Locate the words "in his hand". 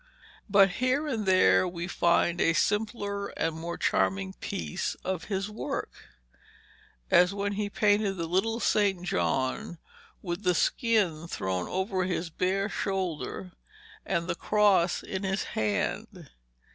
15.03-16.29